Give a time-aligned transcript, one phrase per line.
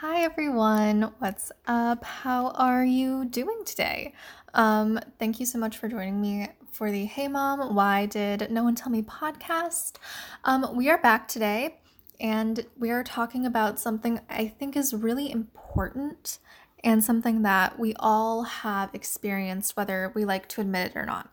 [0.00, 2.02] Hi everyone, what's up?
[2.04, 4.14] How are you doing today?
[4.54, 8.64] Um, thank you so much for joining me for the Hey Mom, Why Did No
[8.64, 9.96] One Tell Me podcast.
[10.44, 11.80] Um, we are back today
[12.18, 16.38] and we are talking about something I think is really important
[16.82, 21.28] and something that we all have experienced, whether we like to admit it or not.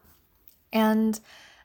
[0.73, 1.17] And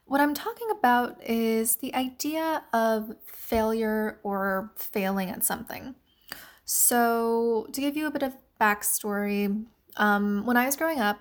[0.05, 5.97] what I'm talking about is the idea of failure or failing at something.
[6.65, 9.67] So, to give you a bit of backstory,
[9.97, 11.19] um, when I was growing up,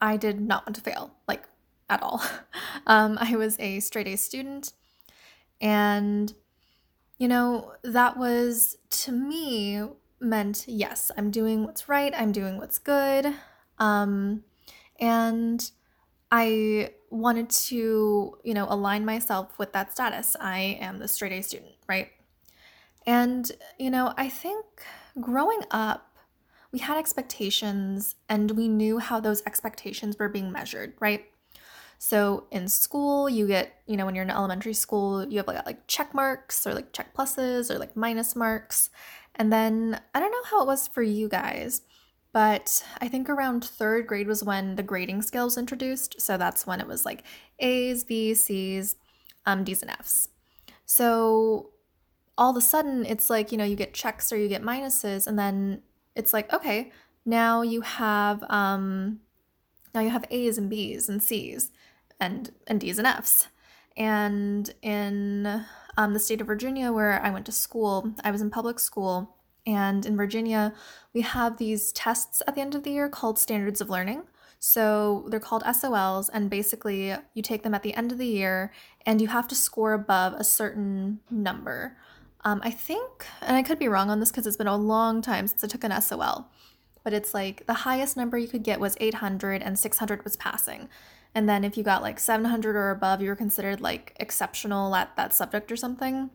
[0.00, 1.44] I did not want to fail, like
[1.88, 2.22] at all.
[2.86, 4.74] Um, I was a straight A student,
[5.58, 6.34] and
[7.18, 9.82] you know, that was to me
[10.20, 13.32] meant yes, I'm doing what's right, I'm doing what's good.
[13.78, 14.44] Um,
[15.00, 15.70] and
[16.30, 20.36] I wanted to, you know, align myself with that status.
[20.40, 22.08] I am the straight A student, right?
[23.06, 24.64] And, you know, I think
[25.20, 26.10] growing up,
[26.72, 31.26] we had expectations and we knew how those expectations were being measured, right?
[31.98, 35.86] So in school, you get, you know, when you're in elementary school, you have like,
[35.86, 38.90] check marks or like check pluses or like minus marks.
[39.36, 41.82] And then I don't know how it was for you guys,
[42.32, 46.20] but I think around third grade was when the grading scale was introduced.
[46.20, 47.22] So that's when it was like
[47.60, 48.96] A's, B's, C's,
[49.46, 50.28] um, D's, and F's.
[50.84, 51.70] So
[52.36, 55.26] all of a sudden it's like, you know, you get checks or you get minuses
[55.26, 55.82] and then
[56.14, 56.92] it's like, okay,
[57.24, 59.20] now you have um
[59.94, 61.70] now you have A's and B's and C's
[62.20, 63.48] and and D's and F's.
[63.96, 65.64] And in
[65.96, 69.36] um, the state of Virginia where I went to school, I was in public school
[69.66, 70.74] and in Virginia,
[71.12, 74.24] we have these tests at the end of the year called standards of learning.
[74.58, 78.72] So they're called SOLs, and basically, you take them at the end of the year
[79.04, 81.98] and you have to score above a certain number.
[82.44, 85.22] Um, I think, and I could be wrong on this because it's been a long
[85.22, 86.50] time since I took an SOL,
[87.02, 90.88] but it's like the highest number you could get was 800 and 600 was passing.
[91.34, 95.16] And then if you got like 700 or above, you were considered like exceptional at
[95.16, 96.30] that subject or something.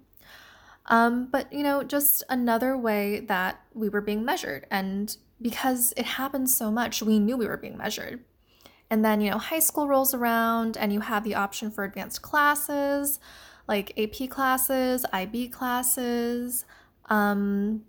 [0.88, 4.66] Um, but, you know, just another way that we were being measured.
[4.72, 8.22] And because it happened so much, we knew we were being measured.
[8.90, 12.24] And then, you know, high school rolls around and you have the option for advanced
[12.24, 13.19] classes
[13.69, 16.66] like AP classes, IB classes.
[17.06, 17.84] Um,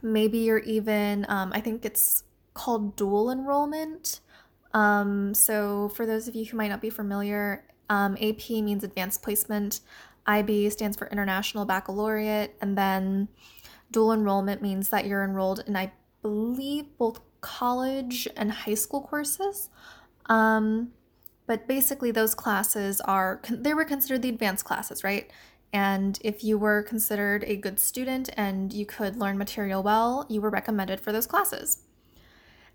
[0.00, 2.22] maybe you're even, um, I think it's
[2.54, 4.20] called dual enrollment.
[4.72, 9.22] Um, so, for those of you who might not be familiar, um, AP means advanced
[9.22, 9.80] placement,
[10.26, 13.28] IB stands for International Baccalaureate, and then
[13.90, 15.90] dual enrollment means that you're enrolled in, I
[16.22, 19.68] believe, both college and high school courses.
[20.26, 20.92] Um,
[21.48, 25.30] but basically, those classes are, they were considered the advanced classes, right?
[25.72, 30.42] And if you were considered a good student and you could learn material well, you
[30.42, 31.84] were recommended for those classes.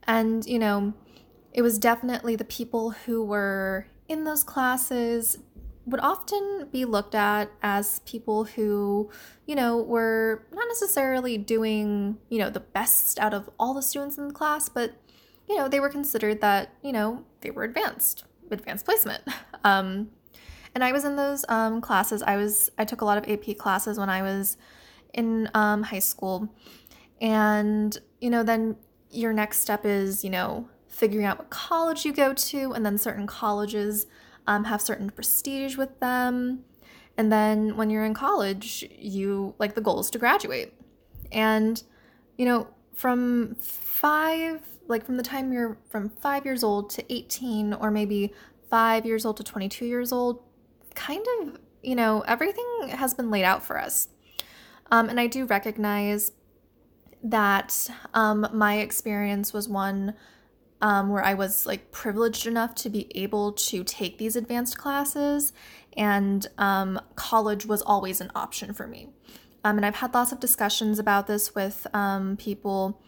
[0.06, 0.96] And, you know,
[1.54, 5.38] it was definitely the people who were in those classes
[5.86, 9.12] would often be looked at as people who,
[9.46, 14.18] you know, were not necessarily doing, you know, the best out of all the students
[14.18, 14.96] in the class, but,
[15.48, 19.24] you know, they were considered that, you know, they were advanced advanced placement.
[19.66, 20.10] Um,
[20.76, 22.22] and I was in those um, classes.
[22.22, 24.58] I was I took a lot of AP classes when I was
[25.14, 26.54] in um, high school,
[27.22, 28.76] and you know then
[29.10, 32.98] your next step is you know figuring out what college you go to, and then
[32.98, 34.06] certain colleges
[34.48, 36.66] um, have certain prestige with them,
[37.18, 40.74] and then when you're in college, you like the goal is to graduate,
[41.32, 41.84] and
[42.38, 47.74] you know from five like from the time you're from five years old to 18
[47.74, 48.34] or maybe
[48.70, 50.42] five years old to 22 years old
[50.96, 54.08] kind of you know everything has been laid out for us.
[54.92, 56.32] Um, and i do recognize
[57.24, 60.14] that um, my experience was one
[60.82, 65.54] um, where i was like privileged enough to be able to take these advanced classes
[65.96, 69.10] and um, college was always an option for me.
[69.64, 73.02] Um, and i've had lots of discussions about this with um, people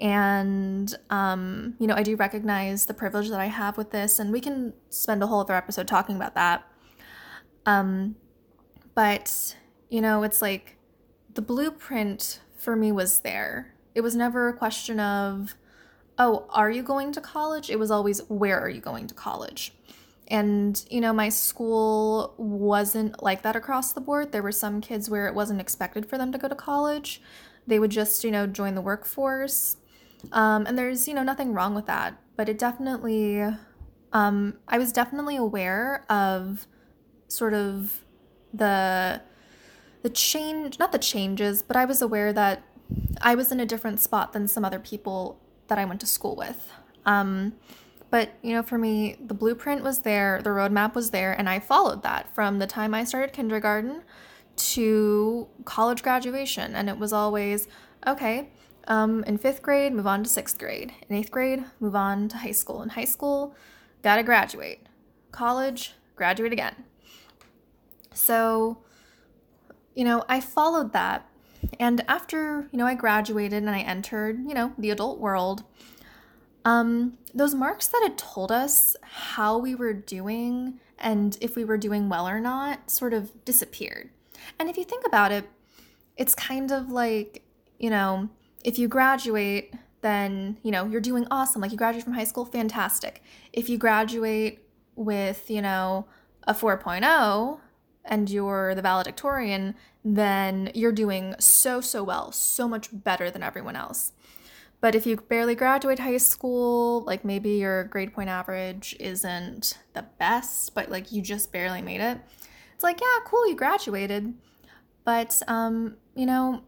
[0.00, 4.32] and, um, you know, I do recognize the privilege that I have with this, and
[4.32, 6.66] we can spend a whole other episode talking about that.
[7.66, 8.16] Um,
[8.94, 9.56] but,
[9.90, 10.78] you know, it's like
[11.34, 13.74] the blueprint for me was there.
[13.94, 15.54] It was never a question of,
[16.18, 17.68] oh, are you going to college?
[17.68, 19.74] It was always, where are you going to college?
[20.28, 24.32] And, you know, my school wasn't like that across the board.
[24.32, 27.20] There were some kids where it wasn't expected for them to go to college.
[27.66, 29.76] They would just, you know, join the workforce
[30.32, 33.42] um, and there's, you know, nothing wrong with that, but it definitely,
[34.12, 36.66] um, I was definitely aware of
[37.28, 38.04] sort of
[38.52, 39.22] the,
[40.02, 42.62] the change, not the changes, but I was aware that
[43.20, 46.36] I was in a different spot than some other people that I went to school
[46.36, 46.70] with.
[47.06, 47.54] Um,
[48.10, 51.60] but, you know, for me, the blueprint was there, the roadmap was there, and I
[51.60, 54.02] followed that from the time I started kindergarten
[54.56, 56.74] to college graduation.
[56.74, 57.68] And it was always,
[58.06, 58.50] okay,
[58.90, 60.92] um, in fifth grade, move on to sixth grade.
[61.08, 62.82] In eighth grade, move on to high school.
[62.82, 63.54] In high school,
[64.02, 64.80] gotta graduate.
[65.30, 66.74] College, graduate again.
[68.12, 68.78] So,
[69.94, 71.28] you know, I followed that.
[71.78, 75.62] And after, you know, I graduated and I entered, you know, the adult world,
[76.64, 81.78] um, those marks that had told us how we were doing and if we were
[81.78, 84.10] doing well or not sort of disappeared.
[84.58, 85.44] And if you think about it,
[86.16, 87.42] it's kind of like,
[87.78, 88.30] you know,
[88.64, 91.60] if you graduate, then, you know, you're doing awesome.
[91.60, 93.22] Like you graduate from high school, fantastic.
[93.52, 94.66] If you graduate
[94.96, 96.06] with, you know,
[96.46, 97.60] a 4.0
[98.04, 99.74] and you're the valedictorian,
[100.04, 104.12] then you're doing so, so well, so much better than everyone else.
[104.80, 110.06] But if you barely graduate high school, like maybe your grade point average isn't the
[110.18, 112.18] best, but like you just barely made it,
[112.74, 114.32] it's like, yeah, cool, you graduated.
[115.04, 116.62] But, um, you know,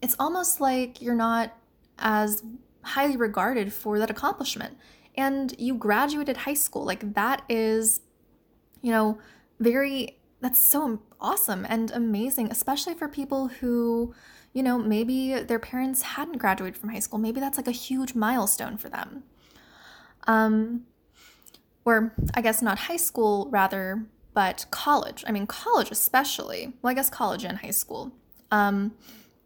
[0.00, 1.56] it's almost like you're not
[1.98, 2.42] as
[2.82, 4.76] highly regarded for that accomplishment.
[5.16, 6.84] And you graduated high school.
[6.84, 8.00] Like, that is,
[8.82, 9.18] you know,
[9.58, 14.14] very, that's so awesome and amazing, especially for people who,
[14.52, 17.18] you know, maybe their parents hadn't graduated from high school.
[17.18, 19.24] Maybe that's like a huge milestone for them.
[20.28, 20.86] Um,
[21.84, 25.24] or I guess not high school, rather, but college.
[25.26, 26.74] I mean, college especially.
[26.80, 28.12] Well, I guess college and high school.
[28.52, 28.94] Um,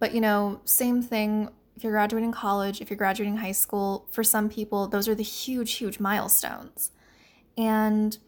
[0.03, 4.25] but, you know, same thing if you're graduating college, if you're graduating high school, for
[4.25, 6.91] some people, those are the huge, huge milestones.
[7.57, 8.19] And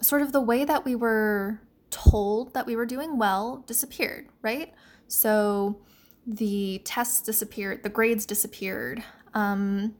[0.00, 1.60] sort of the way that we were
[1.90, 4.72] told that we were doing well disappeared, right?
[5.06, 5.82] So
[6.26, 9.04] the tests disappeared, the grades disappeared.
[9.34, 9.96] Um,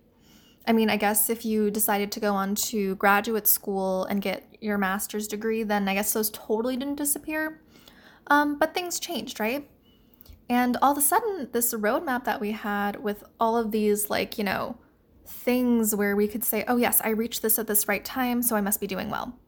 [0.67, 4.57] I mean, I guess if you decided to go on to graduate school and get
[4.63, 7.61] your master's degree, then I guess those totally didn't disappear.
[8.29, 9.69] Um, but things changed, right?
[10.49, 14.39] And all of a sudden, this roadmap that we had with all of these, like,
[14.39, 14.79] you know,
[15.27, 18.56] things where we could say, oh, yes, I reached this at this right time, so
[18.56, 19.39] I must be doing well.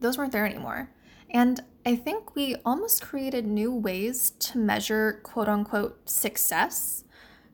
[0.00, 0.90] Those weren't there anymore.
[1.30, 7.04] And I think we almost created new ways to measure quote unquote success.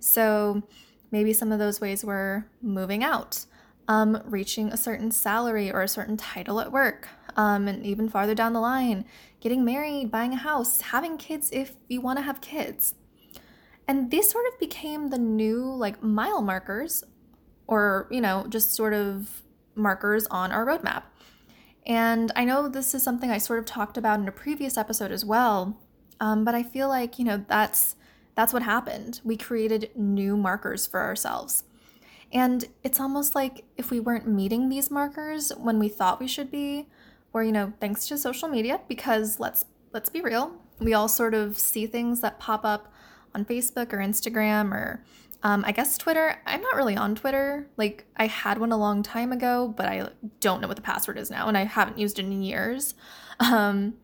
[0.00, 0.62] So
[1.10, 3.46] maybe some of those ways were moving out,
[3.86, 8.34] um, reaching a certain salary or a certain title at work, um, and even farther
[8.34, 9.04] down the line,
[9.40, 12.94] getting married, buying a house, having kids if you want to have kids.
[13.86, 17.04] And these sort of became the new like mile markers
[17.68, 19.42] or, you know, just sort of
[19.76, 21.04] markers on our roadmap.
[21.86, 25.12] And I know this is something I sort of talked about in a previous episode
[25.12, 25.80] as well,
[26.20, 27.94] um, but I feel like, you know, that's
[28.34, 29.20] that's what happened.
[29.24, 31.64] We created new markers for ourselves.
[32.32, 36.50] And it's almost like if we weren't meeting these markers when we thought we should
[36.50, 36.88] be,
[37.32, 41.34] or you know thanks to social media because let's let's be real we all sort
[41.34, 42.92] of see things that pop up
[43.34, 45.04] on facebook or instagram or
[45.42, 46.40] um, i guess twitter.
[46.46, 47.68] I'm not really on twitter.
[47.76, 50.08] Like i had one a long time ago but i
[50.40, 52.94] don't know what the password is now and i haven't used it in years.
[53.40, 53.94] Um,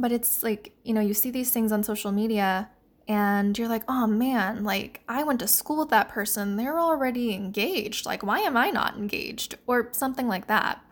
[0.00, 2.70] but it's like you know you see these things on social media
[3.06, 6.56] and you're like oh man like i went to school with that person.
[6.56, 8.04] They're already engaged.
[8.04, 9.56] Like why am i not engaged?
[9.68, 10.82] Or something like that.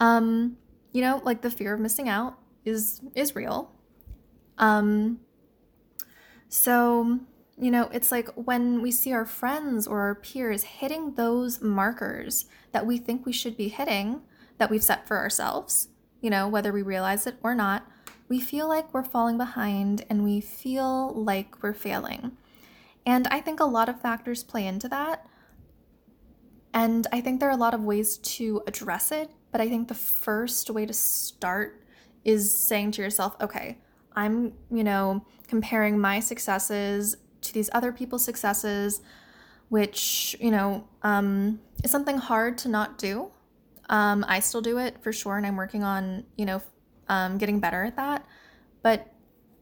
[0.00, 0.56] Um
[0.98, 3.70] you know, like the fear of missing out is is real.
[4.58, 5.20] Um
[6.48, 7.20] so,
[7.56, 12.46] you know, it's like when we see our friends or our peers hitting those markers
[12.72, 14.22] that we think we should be hitting
[14.56, 15.86] that we've set for ourselves,
[16.20, 17.88] you know, whether we realize it or not,
[18.28, 22.32] we feel like we're falling behind and we feel like we're failing.
[23.06, 25.28] And I think a lot of factors play into that.
[26.74, 29.88] And I think there are a lot of ways to address it but I think
[29.88, 31.82] the first way to start
[32.24, 33.78] is saying to yourself, okay,
[34.14, 39.00] I'm, you know, comparing my successes to these other people's successes,
[39.68, 43.30] which, you know, um, is something hard to not do.
[43.88, 46.60] Um, I still do it for sure, and I'm working on, you know,
[47.08, 48.26] um, getting better at that.
[48.82, 49.12] But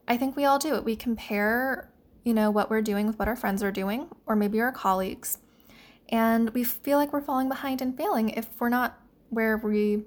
[0.07, 0.83] I think we all do it.
[0.83, 1.91] We compare,
[2.23, 5.37] you know, what we're doing with what our friends are doing, or maybe our colleagues,
[6.09, 10.05] and we feel like we're falling behind and failing if we're not where we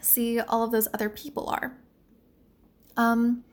[0.00, 1.76] see all of those other people are.
[2.96, 3.44] Um,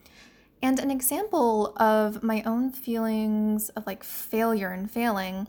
[0.62, 5.48] and an example of my own feelings of like failure and failing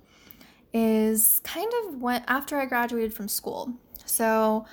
[0.72, 3.72] is kind of when after I graduated from school.
[4.04, 4.66] So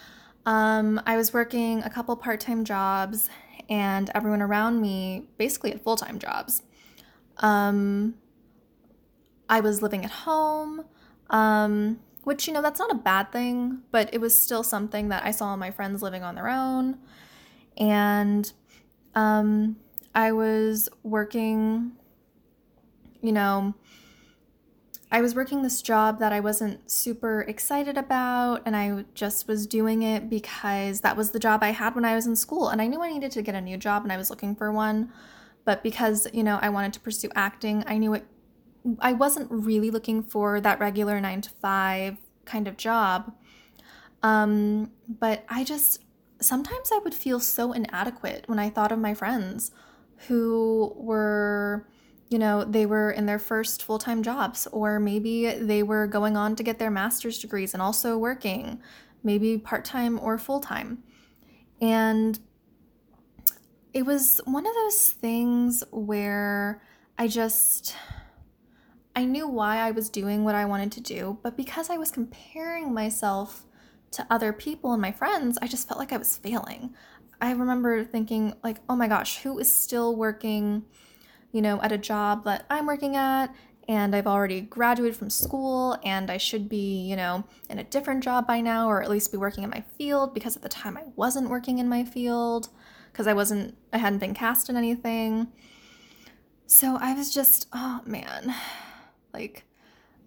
[0.46, 3.30] um, I was working a couple part time jobs,
[3.70, 6.64] and everyone around me basically had full time jobs.
[7.38, 8.16] Um,
[9.48, 10.86] I was living at home,
[11.30, 15.24] um, which, you know, that's not a bad thing, but it was still something that
[15.24, 16.98] I saw my friends living on their own.
[17.78, 18.52] And
[19.16, 19.78] um,
[20.14, 21.94] I was working,
[23.22, 23.74] you know,
[25.14, 29.68] I was working this job that I wasn't super excited about, and I just was
[29.68, 32.70] doing it because that was the job I had when I was in school.
[32.70, 34.72] And I knew I needed to get a new job, and I was looking for
[34.72, 35.12] one.
[35.66, 38.26] But because, you know, I wanted to pursue acting, I knew it,
[39.00, 43.34] I wasn't really looking for that regular nine to five kind of job.
[44.24, 46.04] Um, but I just,
[46.40, 49.72] sometimes I would feel so inadequate when I thought of my friends
[50.28, 51.88] who were
[52.32, 56.38] you know, they were in their first full time jobs, or maybe they were going
[56.38, 58.82] on to get their master's degrees and also working,
[59.22, 61.04] maybe part time or full time.
[61.82, 62.40] And
[63.94, 66.82] it was one of those things where
[67.20, 67.96] I just.
[69.16, 72.12] I knew why I was doing what I wanted to do, but because I was
[72.12, 73.66] comparing myself
[74.12, 76.94] to other people and my friends, I just felt like I was failing.
[77.42, 80.84] I remember thinking, like, oh my gosh, who is still working
[81.52, 83.54] you know, at a job that I'm working at
[83.88, 88.24] and I've already graduated from school and I should be, you know, in a different
[88.24, 90.98] job by now or at least be working in my field because at the time
[90.98, 92.70] I wasn't working in my field
[93.12, 95.48] because I wasn't I hadn't been cast in anything.
[96.68, 98.56] So I was just, oh man.
[99.34, 99.66] Like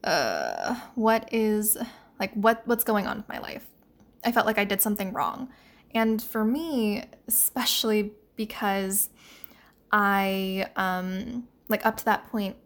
[0.03, 1.77] uh what is
[2.21, 3.67] like what what's going on with my life?
[4.25, 5.49] I felt like I did something wrong.
[5.95, 9.11] And for me, especially because
[9.93, 12.57] I, um, like up to that point,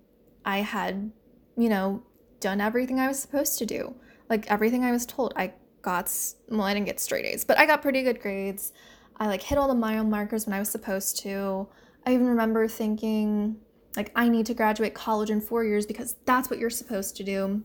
[0.44, 1.12] I had,
[1.56, 2.02] you know,
[2.40, 3.94] done everything I was supposed to do.
[4.30, 5.34] Like everything I was told.
[5.36, 5.52] I
[5.82, 6.10] got,
[6.48, 8.72] well, I didn't get straight A's, but I got pretty good grades.
[9.18, 11.68] I like hit all the mile markers when I was supposed to.
[12.06, 13.56] I even remember thinking,
[13.96, 17.24] like, I need to graduate college in four years because that's what you're supposed to
[17.24, 17.62] do.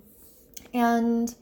[0.74, 1.34] And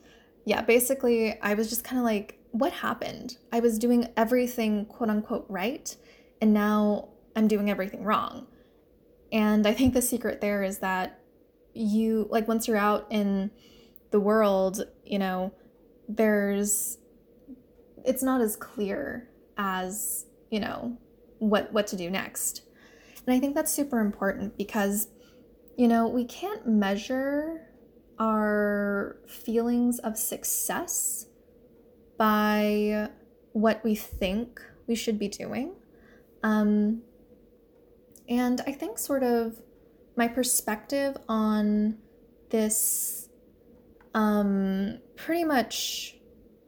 [0.45, 3.37] yeah, basically, I was just kind of like, what happened?
[3.51, 5.95] I was doing everything quote unquote right.
[6.41, 8.47] And now I'm doing everything wrong.
[9.31, 11.19] And I think the secret there is that
[11.73, 13.51] you, like, once you're out in
[14.09, 15.53] the world, you know,
[16.09, 16.97] there's,
[18.03, 20.97] it's not as clear as, you know,
[21.39, 22.63] what, what to do next.
[23.25, 25.07] And I think that's super important because,
[25.77, 27.67] you know, we can't measure
[28.19, 31.27] our feelings of success
[32.17, 33.09] by
[33.53, 35.73] what we think we should be doing.
[36.43, 37.01] Um,
[38.29, 39.61] and I think, sort of,
[40.15, 41.97] my perspective on
[42.49, 43.29] this
[44.13, 46.17] um, pretty much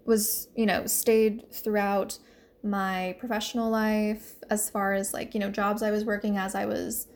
[0.06, 2.20] was, you know, stayed throughout
[2.64, 6.66] my professional life as far as like, you know, jobs I was working as I
[6.66, 7.08] was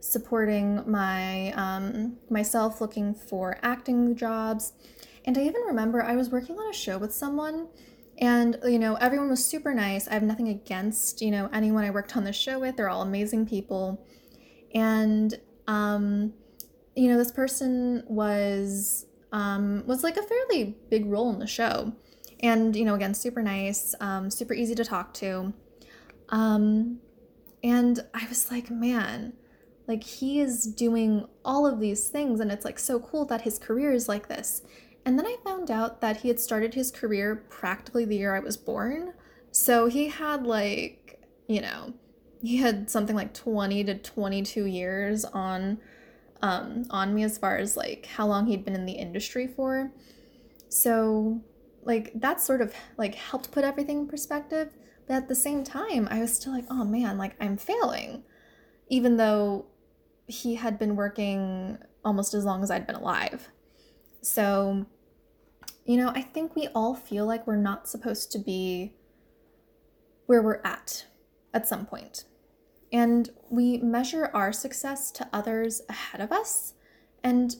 [0.00, 4.72] supporting my um, myself looking for acting jobs.
[5.24, 7.68] And I even remember I was working on a show with someone
[8.18, 10.06] and, you know, everyone was super nice.
[10.06, 12.76] I have nothing against, you know, anyone I worked on the show with.
[12.76, 14.06] They're all amazing people.
[14.74, 16.32] And, um,
[16.94, 21.92] you know, this person was, um, was like a fairly big role in the show.
[22.42, 25.52] And, you know, again, super nice, um, super easy to talk to.
[26.30, 26.98] Um,
[27.62, 29.34] and I was like, man,
[29.86, 32.40] like he is doing all of these things.
[32.40, 34.62] And it's like so cool that his career is like this.
[35.04, 38.40] And then I found out that he had started his career practically the year I
[38.40, 39.14] was born.
[39.50, 41.94] So he had like, you know,
[42.40, 45.78] he had something like 20 to 22 years on
[46.40, 49.92] um on me as far as like how long he'd been in the industry for.
[50.68, 51.40] So
[51.82, 54.74] like that sort of like helped put everything in perspective,
[55.06, 58.24] but at the same time I was still like, "Oh man, like I'm failing."
[58.88, 59.66] Even though
[60.26, 63.48] he had been working almost as long as I'd been alive.
[64.22, 64.86] So,
[65.84, 68.94] you know, I think we all feel like we're not supposed to be
[70.26, 71.06] where we're at
[71.52, 71.88] at some.
[72.92, 76.74] And we measure our success to others ahead of us.
[77.24, 77.56] And,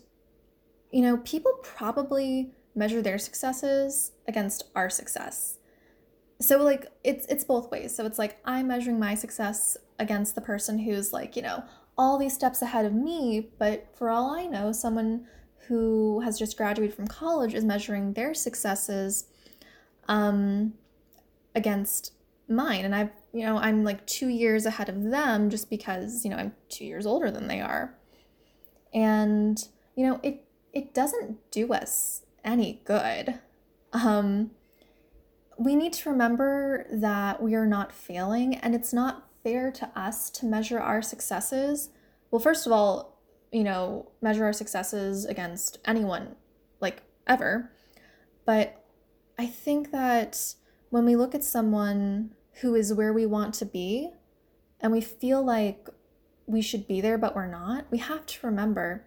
[0.90, 5.58] you know, people probably measure their successes against our success.
[6.40, 7.94] So like it's it's both ways.
[7.94, 11.64] So it's like I'm measuring my success against the person who's like, you know,
[11.96, 15.26] all these steps ahead of me, but for all I know, someone
[15.68, 19.26] who has just graduated from college is measuring their successes
[20.08, 20.74] um,
[21.54, 22.12] against
[22.48, 22.84] mine.
[22.84, 26.36] And I've, you know, I'm like two years ahead of them just because, you know,
[26.36, 27.96] I'm two years older than they are.
[28.92, 29.58] And,
[29.94, 33.40] you know, it, it doesn't do us any good.
[33.92, 34.52] Um,
[35.58, 40.30] we need to remember that we are not failing and it's not fair to us
[40.30, 41.90] to measure our successes.
[42.30, 43.20] Well, first of all,
[43.50, 46.36] you know, measure our successes against anyone,
[46.80, 47.70] like ever.
[48.46, 48.84] But
[49.38, 50.54] I think that
[50.90, 54.10] when we look at someone who is where we want to be
[54.80, 55.88] and we feel like
[56.46, 59.04] we should be there, but we're not, we have to remember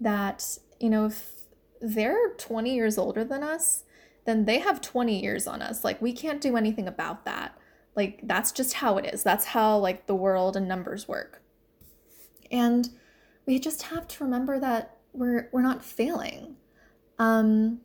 [0.00, 1.41] that, you know, if
[1.82, 3.84] they're 20 years older than us,
[4.24, 5.82] then they have 20 years on us.
[5.82, 7.58] Like, we can't do anything about that.
[7.96, 9.22] Like, that's just how it is.
[9.22, 11.42] That's how, like, the world and numbers work.
[12.50, 12.88] And
[13.46, 16.56] we just have to remember that we're, we're not failing.
[17.18, 17.80] Um,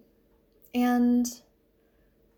[0.76, 1.26] and,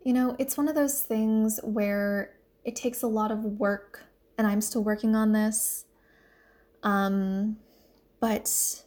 [0.02, 2.32] you know, it's one of those things where
[2.64, 4.04] it takes a lot of work,
[4.38, 5.84] and I'm still working on this.
[6.82, 7.58] Um,
[8.18, 8.84] but,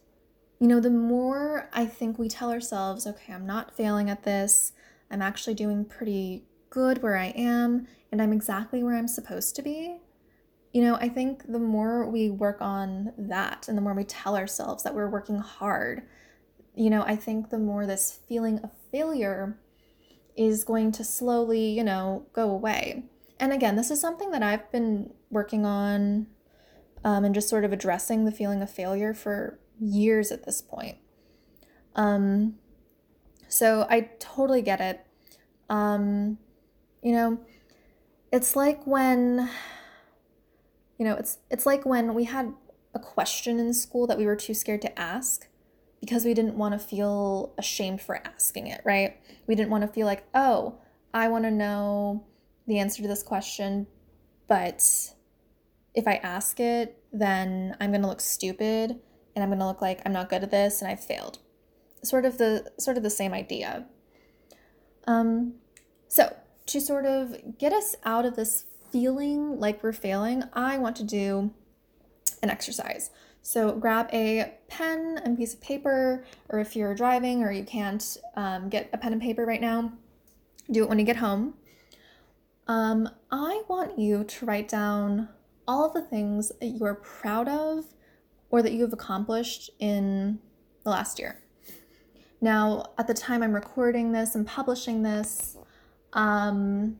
[0.64, 4.72] you know, the more I think we tell ourselves, okay, I'm not failing at this,
[5.10, 9.62] I'm actually doing pretty good where I am, and I'm exactly where I'm supposed to
[9.62, 9.98] be.
[10.72, 14.38] You know, I think the more we work on that and the more we tell
[14.38, 16.04] ourselves that we're working hard,
[16.74, 19.58] you know, I think the more this feeling of failure
[20.34, 23.04] is going to slowly, you know, go away.
[23.38, 26.28] And again, this is something that I've been working on
[27.04, 30.98] um, and just sort of addressing the feeling of failure for years at this point.
[31.94, 32.56] Um,
[33.48, 35.06] so I totally get it.
[35.68, 36.38] Um,
[37.02, 37.38] you know,
[38.32, 39.48] it's like when,
[40.98, 42.52] you know, it's it's like when we had
[42.94, 45.48] a question in school that we were too scared to ask
[46.00, 49.16] because we didn't want to feel ashamed for asking it, right?
[49.46, 50.78] We didn't want to feel like, oh,
[51.12, 52.24] I want to know
[52.66, 53.86] the answer to this question,
[54.48, 54.82] but
[55.94, 59.00] if I ask it, then I'm going to look stupid
[59.34, 61.38] and I'm going to look like I'm not good at this and I've failed.
[62.02, 63.86] Sort of the sort of the same idea.
[65.06, 65.54] Um
[66.08, 66.36] so,
[66.66, 71.02] to sort of get us out of this feeling like we're failing, I want to
[71.02, 71.52] do
[72.42, 73.10] an exercise.
[73.42, 78.16] So grab a pen and piece of paper, or if you're driving or you can't
[78.36, 79.92] um, get a pen and paper right now,
[80.70, 81.54] do it when you get home.
[82.66, 85.28] Um, I want you to write down
[85.66, 87.84] all the things that you are proud of
[88.54, 90.38] or that you have accomplished in
[90.84, 91.40] the last year.
[92.40, 95.56] Now, at the time I'm recording this and publishing this,
[96.12, 96.96] um,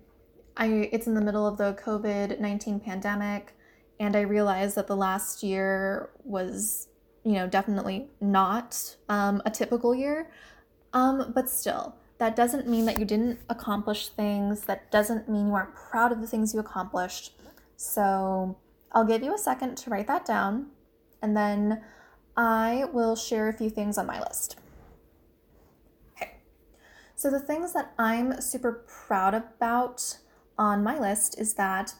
[0.57, 3.55] I it's in the middle of the COVID 19 pandemic,
[4.01, 6.89] and I realized that the last year was,
[7.23, 10.33] you know, definitely not um, a typical year.
[10.93, 14.63] Um, but still, that doesn't mean that you didn't accomplish things.
[14.63, 17.39] That doesn't mean you aren't proud of the things you accomplished.
[17.77, 18.59] So
[18.91, 20.71] I'll give you a second to write that down,
[21.25, 21.81] and then
[22.37, 24.59] I will share a few things on my list.
[26.15, 26.33] Okay,
[27.17, 30.19] so the things that I'm super proud about
[30.59, 31.95] on my list is that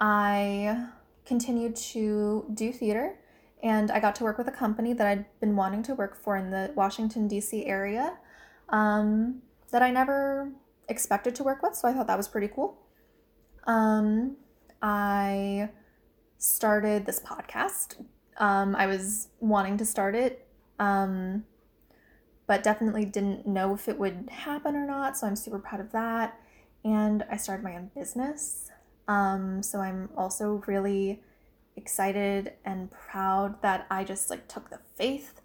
[0.00, 0.88] I
[1.24, 3.20] continued to do theater
[3.62, 6.36] and I got to work with a company that I'd been wanting to work for
[6.36, 7.64] in the Washington, D.C.
[7.66, 8.18] area
[8.70, 10.50] um, that I never
[10.88, 12.76] expected to work with, so I thought that was pretty cool.
[13.68, 14.36] Um,
[14.82, 15.70] I
[16.38, 18.04] started this podcast.
[18.38, 20.46] Um, I was wanting to start it,
[20.78, 21.44] um,
[22.46, 25.92] but definitely didn't know if it would happen or not, so I'm super proud of
[25.92, 26.38] that.
[26.84, 28.70] And I started my own business.
[29.08, 31.22] Um, so I'm also really
[31.76, 35.40] excited and proud that I just like took the faith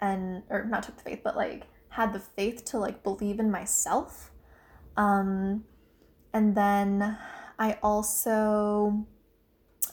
[0.00, 3.50] and or not took the faith, but like had the faith to like believe in
[3.50, 4.30] myself.
[4.96, 5.64] Um,
[6.32, 7.18] and then
[7.58, 9.06] I also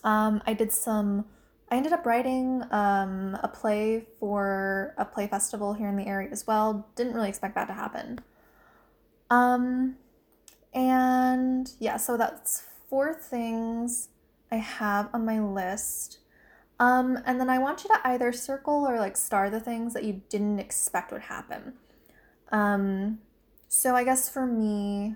[0.04, 1.26] um, I did some.
[1.72, 6.28] I ended up writing um, a play for a play festival here in the area
[6.30, 6.90] as well.
[6.98, 8.20] Didn't really expect that to happen.
[9.30, 9.96] Um,
[10.74, 14.10] and yeah, so that's four things
[14.52, 16.20] I have on my list.
[16.78, 20.04] Um, and then I want you to either circle or like star the things that
[20.04, 21.76] you didn't expect would happen.
[22.52, 23.20] Um,
[23.70, 25.16] so I guess for me,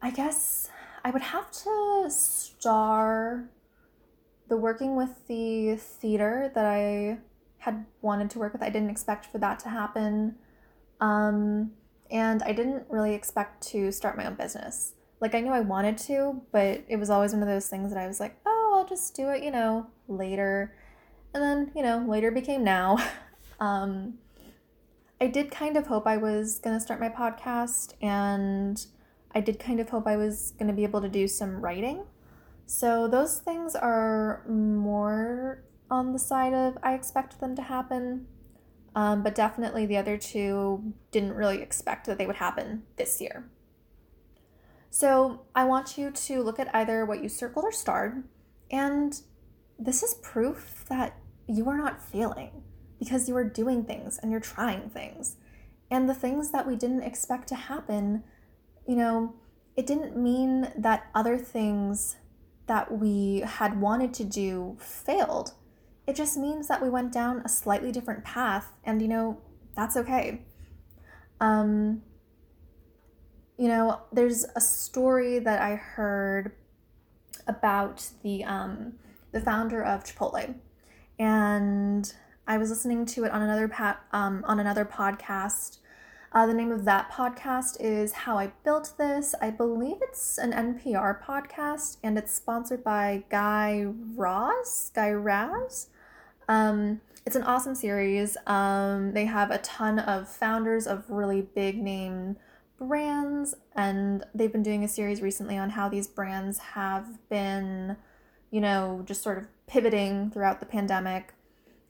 [0.00, 0.68] I guess
[1.04, 3.48] I would have to star
[4.48, 7.18] the working with the theater that I
[7.58, 8.62] had wanted to work with.
[8.62, 10.36] I didn't expect for that to happen.
[11.00, 11.72] Um,
[12.10, 15.96] and I didn't really expect to start my own business like I knew I wanted
[15.98, 18.86] to, but it was always one of those things that I was like, oh, I'll
[18.86, 20.74] just do it, you know, later.
[21.32, 22.98] And then, you know, later became now.
[23.60, 24.18] um,
[25.20, 28.84] I did kind of hope I was going to start my podcast, and
[29.34, 32.04] I did kind of hope I was going to be able to do some writing.
[32.66, 38.26] So those things are more on the side of I expect them to happen.
[38.96, 43.50] Um, but definitely the other two didn't really expect that they would happen this year.
[44.88, 48.22] So I want you to look at either what you circled or starred,
[48.70, 49.20] and
[49.76, 52.62] this is proof that you are not failing
[53.00, 55.36] because you are doing things and you're trying things.
[55.90, 58.22] And the things that we didn't expect to happen,
[58.86, 59.34] you know,
[59.76, 62.16] it didn't mean that other things
[62.66, 65.52] that we had wanted to do failed.
[66.06, 69.38] It just means that we went down a slightly different path, and you know,
[69.74, 70.42] that's okay.
[71.40, 72.02] Um,
[73.58, 76.52] you know, there's a story that I heard
[77.46, 78.94] about the um,
[79.32, 80.54] the founder of Chipotle,
[81.18, 82.12] and
[82.46, 85.78] I was listening to it on another pa- um, on another podcast.
[86.34, 89.36] Uh, the name of that podcast is How I Built This.
[89.40, 94.90] I believe it's an NPR podcast, and it's sponsored by Guy Raz.
[94.92, 95.90] Guy Raz.
[96.48, 98.36] Um, it's an awesome series.
[98.48, 102.34] Um, they have a ton of founders of really big name
[102.80, 107.96] brands, and they've been doing a series recently on how these brands have been,
[108.50, 111.32] you know, just sort of pivoting throughout the pandemic.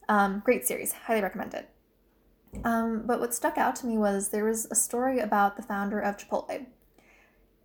[0.07, 1.71] Um, great series, highly recommend it.
[2.65, 6.01] Um, but what stuck out to me was there was a story about the founder
[6.01, 6.67] of Chipotle.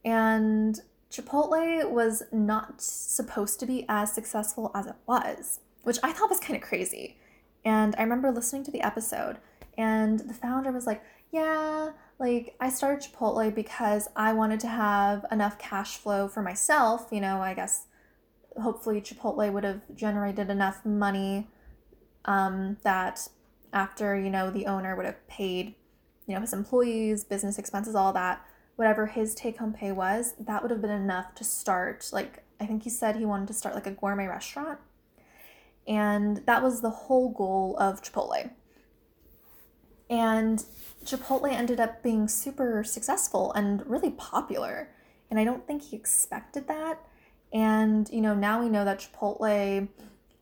[0.03, 0.79] And
[1.11, 6.39] Chipotle was not supposed to be as successful as it was, which I thought was
[6.39, 7.17] kind of crazy.
[7.65, 9.37] And I remember listening to the episode,
[9.77, 15.25] and the founder was like, Yeah, like I started Chipotle because I wanted to have
[15.31, 17.07] enough cash flow for myself.
[17.11, 17.87] You know, I guess
[18.61, 21.47] hopefully Chipotle would have generated enough money
[22.25, 23.27] um, that
[23.73, 25.75] after, you know, the owner would have paid,
[26.27, 30.61] you know, his employees, business expenses, all that, whatever his take home pay was, that
[30.61, 33.75] would have been enough to start, like, I think he said he wanted to start
[33.75, 34.79] like a gourmet restaurant.
[35.87, 38.51] And that was the whole goal of Chipotle.
[40.09, 40.63] And
[41.05, 44.89] Chipotle ended up being super successful and really popular.
[45.29, 46.99] And I don't think he expected that.
[47.51, 49.87] And, you know, now we know that Chipotle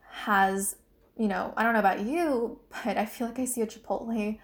[0.09, 0.75] has,
[1.17, 4.39] you know, I don't know about you, but I feel like I see a Chipotle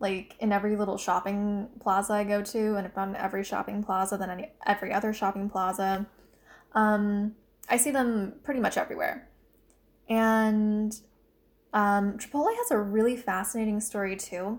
[0.00, 3.82] like in every little shopping plaza I go to, and if not in every shopping
[3.82, 6.06] plaza, then any, every other shopping plaza.
[6.74, 7.36] Um,
[7.68, 9.28] I see them pretty much everywhere.
[10.08, 10.94] And
[11.72, 14.58] um, Chipotle has a really fascinating story too.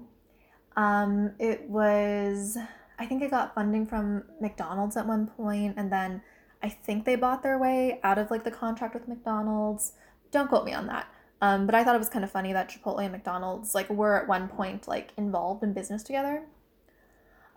[0.76, 2.58] Um, it was,
[2.98, 6.22] I think it got funding from McDonald's at one point, and then
[6.64, 9.94] I think they bought their way out of like the contract with McDonald's.
[10.32, 11.08] Don't quote me on that.
[11.42, 14.20] Um, but I thought it was kind of funny that Chipotle and McDonald's like were
[14.20, 16.44] at one point like involved in business together.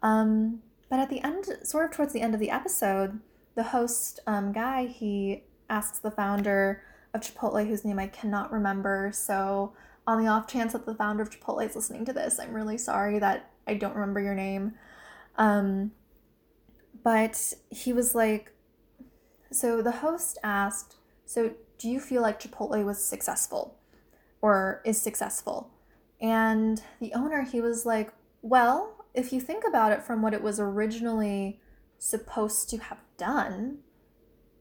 [0.02, 0.60] Um,
[0.90, 3.20] but at the end, sort of towards the end of the episode,
[3.54, 6.82] the host um, guy he asks the founder
[7.14, 9.10] of Chipotle, whose name I cannot remember.
[9.12, 9.72] So
[10.06, 12.78] on the off chance that the founder of Chipotle is listening to this, I'm really
[12.78, 14.74] sorry that I don't remember your name.
[15.36, 15.92] Um,
[17.04, 18.52] but he was like,
[19.50, 23.78] so the host asked, So do you feel like Chipotle was successful
[24.42, 25.70] or is successful?
[26.20, 28.12] And the owner, he was like,
[28.42, 31.60] Well, if you think about it from what it was originally
[31.98, 33.78] supposed to have done,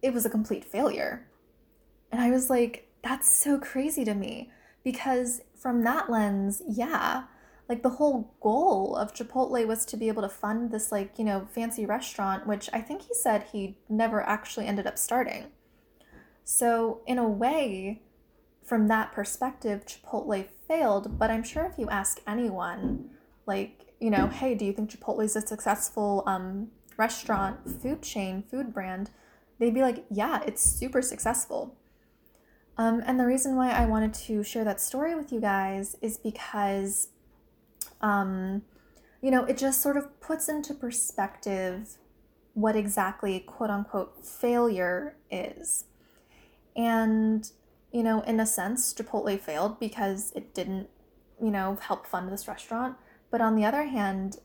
[0.01, 1.27] it was a complete failure.
[2.11, 4.51] And I was like, That's so crazy to me
[4.83, 7.23] because from that lens, yeah,
[7.67, 11.25] like the whole goal of Chipotle was to be able to fund this like, you
[11.25, 15.47] know, fancy restaurant, which I think he said he never actually ended up starting.
[16.49, 18.03] So, in a way,
[18.63, 23.09] from that perspective, Chipotle failed, but I'm sure if you ask anyone,
[23.45, 28.45] like, you know, hey, do you think Chipotle is a successful um, restaurant, food chain,
[28.49, 29.09] food brand?
[29.59, 31.75] They'd be like, yeah, it's super successful.
[32.77, 36.15] Um, and the reason why I wanted to share that story with you guys is
[36.15, 37.09] because
[37.99, 38.61] um,
[39.21, 41.97] you know, it just sort of puts into perspective
[42.53, 45.83] what exactly quote unquote failure is.
[46.77, 47.49] And,
[47.91, 50.87] you know, in a sense, Chipotle failed because it didn't,
[51.41, 52.95] you know, help fund this restaurant.
[53.31, 54.37] But on the other hand,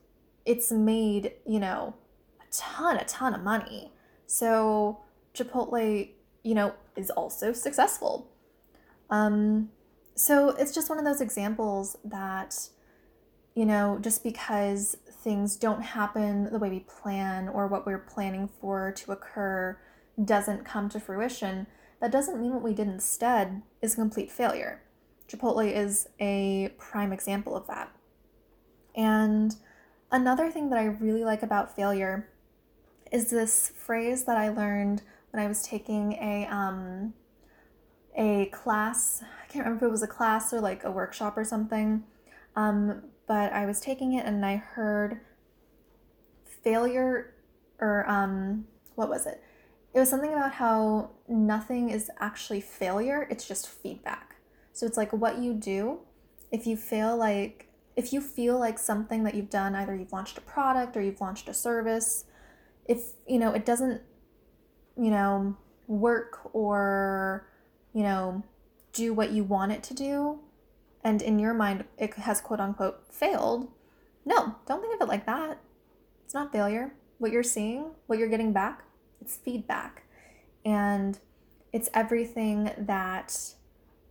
[0.44, 1.94] it's made, you know,
[2.40, 3.92] a ton, a ton of money.
[4.26, 5.00] So
[5.34, 6.10] Chipotle,
[6.42, 8.30] you know, is also successful.
[9.10, 9.68] Um,
[10.14, 12.68] so it's just one of those examples that
[13.54, 18.48] you know, just because things don't happen the way we plan or what we're planning
[18.60, 19.78] for to occur
[20.22, 21.66] doesn't come to fruition,
[22.02, 24.82] that doesn't mean what we did instead is a complete failure.
[25.28, 27.92] Chipotle is a prime example of that.
[28.96, 29.54] And
[30.10, 32.28] another thing that I really like about failure
[33.12, 37.14] is this phrase that I learned when I was taking a um,
[38.16, 39.22] a class.
[39.22, 42.02] I can't remember if it was a class or like a workshop or something.
[42.56, 45.20] Um, but I was taking it and I heard
[46.64, 47.32] failure
[47.78, 49.40] or um what was it?
[49.94, 54.36] It was something about how nothing is actually failure, it's just feedback.
[54.72, 56.00] So it's like what you do,
[56.50, 60.38] if you feel like if you feel like something that you've done, either you've launched
[60.38, 62.24] a product or you've launched a service,
[62.86, 64.00] if you know it doesn't,
[64.96, 67.46] you know, work or,
[67.92, 68.42] you know,
[68.94, 70.38] do what you want it to do,
[71.04, 73.68] and in your mind it has quote unquote failed,
[74.24, 75.58] no, don't think of it like that.
[76.24, 76.94] It's not failure.
[77.18, 78.84] What you're seeing, what you're getting back,
[79.22, 80.04] it's feedback.
[80.64, 81.18] And
[81.72, 83.38] it's everything that,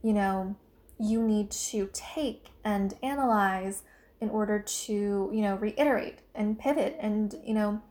[0.01, 0.55] you know,
[0.99, 3.83] you need to take and analyze
[4.19, 4.93] in order to,
[5.33, 7.81] you know, reiterate and pivot and, you know,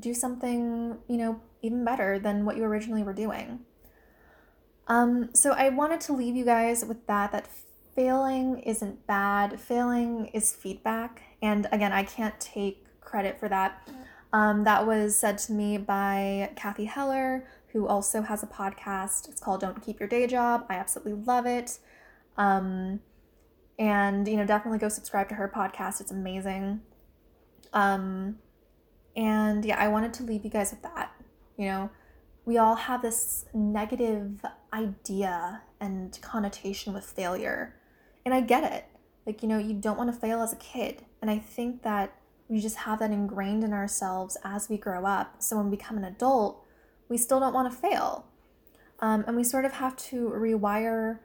[0.00, 3.60] do something, you know, even better than what you originally were doing.
[4.88, 7.48] Um, so I wanted to leave you guys with that that
[7.94, 9.60] failing isn't bad.
[9.60, 11.22] Failing is feedback.
[11.40, 13.88] And again, I can't take credit for that.
[14.34, 19.28] Um, that was said to me by Cathy Heller, who also has a podcast.
[19.28, 20.66] It's called Don't Keep Your Day Job.
[20.68, 21.78] I absolutely love it.
[22.36, 22.98] Um,
[23.78, 26.00] and, you know, definitely go subscribe to her podcast.
[26.00, 26.80] It's amazing.
[27.72, 28.40] Um,
[29.14, 31.12] and yeah, I wanted to leave you guys with that.
[31.56, 31.90] You know,
[32.44, 37.76] we all have this negative idea and connotation with failure.
[38.24, 38.86] And I get it.
[39.26, 41.04] Like, you know, you don't want to fail as a kid.
[41.22, 45.42] And I think that we just have that ingrained in ourselves as we grow up.
[45.42, 46.64] So when we become an adult,
[47.08, 48.26] we still don't want to fail.
[49.00, 51.18] Um, and we sort of have to rewire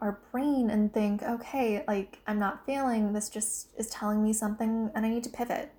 [0.00, 3.12] our brain and think, okay, like I'm not failing.
[3.12, 5.72] This just is telling me something and I need to pivot.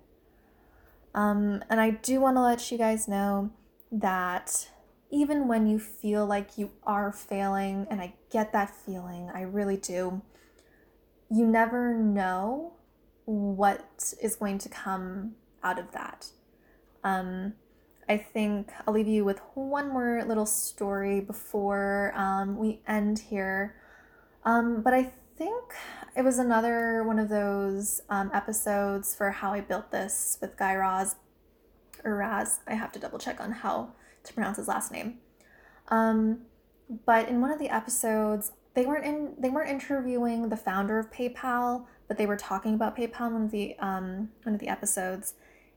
[1.14, 3.50] Um, and I do want to let you guys know
[3.90, 4.68] that
[5.10, 9.76] even when you feel like you are failing, and I get that feeling, I really
[9.76, 10.22] do,
[11.30, 12.72] you never know
[13.24, 15.32] what is going to come
[15.62, 16.26] out of that.
[17.04, 17.54] Um,
[18.08, 23.76] I think I'll leave you with one more little story before um, we end here.
[24.44, 25.72] Um, but I think
[26.16, 30.74] it was another one of those um, episodes for How I Built This with Guy
[30.74, 31.16] Raz,
[32.04, 32.60] or Raz.
[32.66, 33.92] I have to double check on how
[34.24, 35.18] to pronounce his last name.
[35.88, 36.42] Um,
[37.06, 41.10] but in one of the episodes, they weren't in they weren't interviewing the founder of
[41.10, 44.68] PayPal, but they were talking about PayPal in one of the um, one of the
[44.68, 45.34] episodes.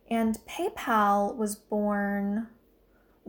[0.09, 2.47] And PayPal was born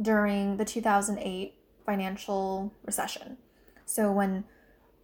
[0.00, 1.54] during the 2008
[1.84, 3.38] financial recession.
[3.84, 4.44] So when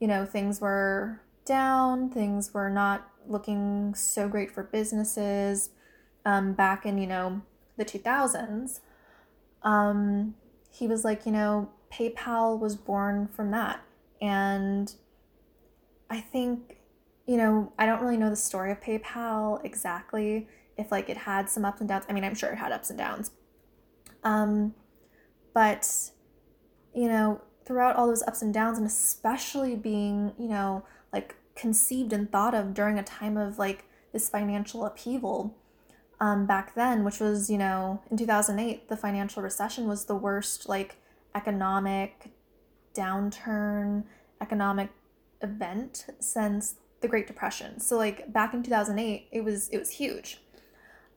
[0.01, 5.71] you know things were down, things were not looking so great for businesses
[6.25, 7.43] um, back in you know
[7.77, 8.81] the 2000s.
[9.63, 10.35] Um,
[10.71, 13.81] he was like, you know, PayPal was born from that.
[14.21, 14.93] And
[16.09, 16.79] I think,
[17.27, 21.49] you know, I don't really know the story of PayPal exactly, if like it had
[21.49, 22.05] some ups and downs.
[22.09, 23.31] I mean, I'm sure it had ups and downs.
[24.25, 24.75] Um,
[25.55, 26.11] but,
[26.95, 32.13] you know, throughout all those ups and downs, and especially being, you know, like conceived
[32.13, 35.57] and thought of during a time of like this financial upheaval,
[36.21, 40.69] um, back then, which was, you know, in 2008, the financial recession was the worst,
[40.69, 40.97] like,
[41.35, 42.31] economic
[42.95, 44.05] downturn,
[44.41, 44.91] economic
[45.41, 47.81] event since the Great Depression.
[47.81, 50.39] So, like, back in 2008, it was it was huge.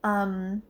[0.04, 0.62] Um,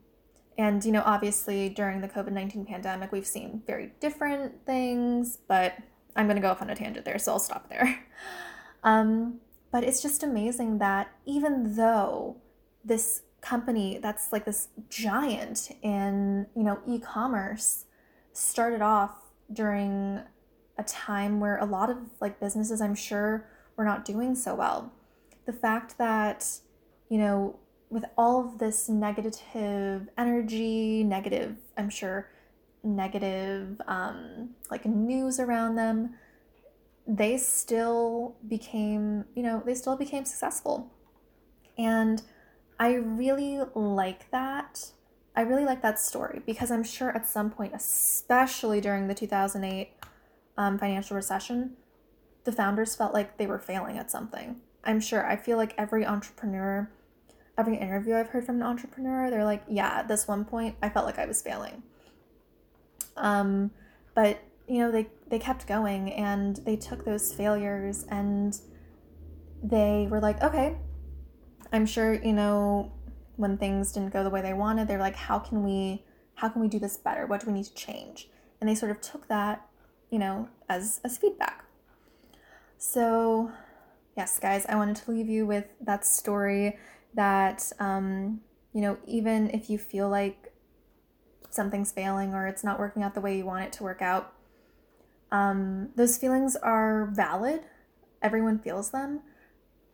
[0.58, 5.74] and you know, obviously, during the COVID 19 pandemic, we've seen very different things, but
[6.14, 8.04] I'm going to go off on a tangent there, so I'll stop there.
[8.84, 9.40] Um,
[9.72, 12.36] but it's just amazing that even though
[12.84, 17.84] this company that's like this giant in you know e-commerce
[18.32, 19.12] started off
[19.52, 20.20] during
[20.78, 24.92] a time where a lot of like businesses i'm sure were not doing so well
[25.46, 26.46] the fact that
[27.08, 32.30] you know with all of this negative energy negative i'm sure
[32.82, 36.14] negative um, like news around them
[37.06, 40.92] they still became you know they still became successful
[41.78, 42.22] and
[42.78, 44.90] I really like that.
[45.34, 49.90] I really like that story because I'm sure at some point, especially during the 2008
[50.56, 51.76] um, financial recession,
[52.44, 54.56] the founders felt like they were failing at something.
[54.86, 55.26] I'm sure.
[55.26, 56.90] I feel like every entrepreneur,
[57.58, 60.88] every interview I've heard from an entrepreneur, they're like, yeah, at this one point, I
[60.88, 61.82] felt like I was failing.
[63.16, 63.70] Um,
[64.14, 68.58] but you know, they they kept going and they took those failures and
[69.62, 70.76] they were like, okay,
[71.72, 72.92] I'm sure, you know,
[73.36, 76.04] when things didn't go the way they wanted, they're like, how can we
[76.36, 77.26] how can we do this better?
[77.26, 78.28] What do we need to change?
[78.60, 79.66] And they sort of took that,
[80.10, 81.64] you know, as as feedback.
[82.78, 83.50] So,
[84.16, 86.76] yes, guys, I wanted to leave you with that story
[87.14, 88.40] that um,
[88.72, 90.52] you know, even if you feel like
[91.50, 94.32] something's failing or it's not working out the way you want it to work out,
[95.32, 97.62] um, those feelings are valid
[98.22, 99.20] everyone feels them.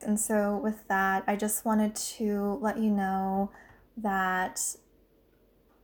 [0.00, 3.52] And so, with that, I just wanted to let you know
[3.96, 4.60] that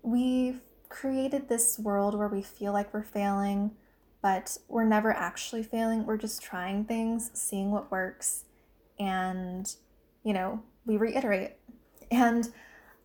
[0.03, 3.73] we've created this world where we feel like we're failing,
[4.23, 6.07] but we're never actually failing.
[6.07, 8.45] We're just trying things, seeing what works,
[8.99, 9.73] and,
[10.25, 11.53] you know, we reiterate.
[12.11, 12.49] And,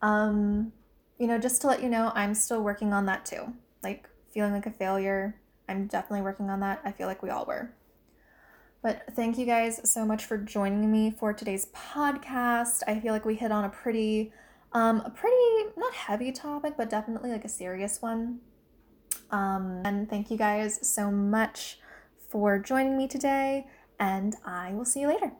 [0.02, 0.72] um,
[1.20, 3.54] you know, just to let you know, I'm still working on that too.
[3.84, 5.40] Like, feeling like a failure.
[5.70, 6.82] I'm definitely working on that.
[6.84, 7.74] I feel like we all were.
[8.82, 12.82] But thank you guys so much for joining me for today's podcast.
[12.86, 14.34] I feel like we hit on a pretty,
[14.74, 18.40] um, a pretty not heavy topic, but definitely like a serious one.
[19.34, 21.80] Um, and thank you guys so much
[22.30, 23.66] for joining me today,
[24.00, 25.32] and I will see you later.